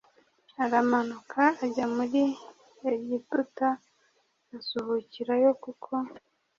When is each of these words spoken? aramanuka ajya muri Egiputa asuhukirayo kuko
aramanuka 0.63 1.41
ajya 1.65 1.85
muri 1.95 2.21
Egiputa 2.93 3.69
asuhukirayo 4.57 5.49
kuko 5.63 5.91